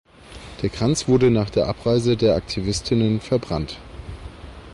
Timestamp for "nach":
1.29-1.51